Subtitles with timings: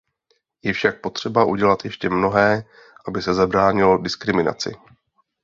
[0.63, 2.63] Je však potřeba udělat ještě mnohé,
[3.07, 4.75] aby se zabránilo diskriminaci.